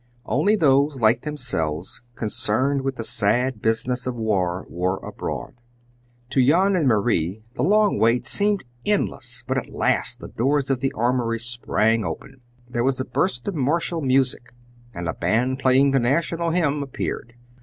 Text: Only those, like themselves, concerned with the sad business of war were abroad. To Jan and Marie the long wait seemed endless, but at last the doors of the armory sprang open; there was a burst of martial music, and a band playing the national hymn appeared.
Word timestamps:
Only 0.25 0.55
those, 0.55 0.99
like 0.99 1.21
themselves, 1.21 2.01
concerned 2.15 2.81
with 2.81 2.95
the 2.95 3.03
sad 3.03 3.61
business 3.61 4.07
of 4.07 4.15
war 4.15 4.65
were 4.67 4.97
abroad. 4.97 5.53
To 6.31 6.43
Jan 6.43 6.75
and 6.75 6.87
Marie 6.87 7.43
the 7.53 7.61
long 7.61 7.99
wait 7.99 8.25
seemed 8.25 8.63
endless, 8.83 9.43
but 9.45 9.59
at 9.59 9.69
last 9.69 10.19
the 10.19 10.27
doors 10.29 10.71
of 10.71 10.79
the 10.79 10.91
armory 10.93 11.39
sprang 11.39 12.03
open; 12.03 12.41
there 12.67 12.83
was 12.83 12.99
a 12.99 13.05
burst 13.05 13.47
of 13.47 13.53
martial 13.53 14.01
music, 14.01 14.55
and 14.91 15.07
a 15.07 15.13
band 15.13 15.59
playing 15.59 15.91
the 15.91 15.99
national 15.99 16.49
hymn 16.49 16.81
appeared. 16.81 17.35